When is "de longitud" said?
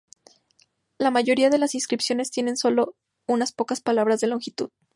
4.19-4.71